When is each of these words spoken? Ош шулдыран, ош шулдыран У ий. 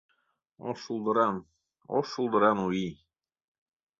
Ош 0.67 0.77
шулдыран, 0.83 1.35
ош 1.97 2.05
шулдыран 2.13 2.57
У 2.65 2.67
ий. 2.85 2.93